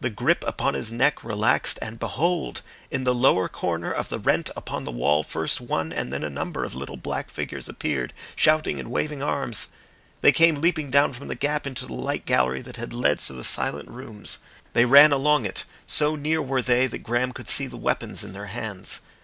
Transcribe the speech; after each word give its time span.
The 0.00 0.10
grip 0.10 0.44
upon 0.46 0.74
his 0.74 0.92
neck 0.92 1.24
relaxed, 1.24 1.76
and 1.82 1.98
behold! 1.98 2.62
in 2.88 3.02
the 3.02 3.12
lower 3.12 3.48
corner 3.48 3.90
of 3.90 4.10
the 4.10 4.18
rent 4.20 4.48
upon 4.56 4.84
the 4.84 4.92
wall, 4.92 5.24
first 5.24 5.60
one 5.60 5.92
and 5.92 6.12
then 6.12 6.22
a 6.22 6.30
number 6.30 6.62
of 6.64 6.76
little 6.76 6.96
black 6.96 7.28
figures 7.30 7.68
appeared 7.68 8.12
shouting 8.36 8.78
and 8.78 8.92
waving 8.92 9.24
arms. 9.24 9.70
They 10.20 10.30
came 10.30 10.60
leaping 10.60 10.88
down 10.92 11.14
from 11.14 11.26
the 11.26 11.34
gap 11.34 11.66
into 11.66 11.84
the 11.84 11.94
light 11.94 12.26
gallery 12.26 12.62
that 12.62 12.76
had 12.76 12.92
led 12.92 13.18
to 13.18 13.32
the 13.32 13.42
Silent 13.42 13.88
Rooms. 13.88 14.38
They 14.72 14.84
ran 14.84 15.10
along 15.10 15.46
it, 15.46 15.64
so 15.84 16.14
near 16.14 16.40
were 16.40 16.62
they 16.62 16.86
that 16.86 16.98
Graham 17.02 17.32
could 17.32 17.48
see 17.48 17.66
the 17.66 17.76
weapons 17.76 18.22
in 18.22 18.34
their 18.34 18.46
hands. 18.46 19.00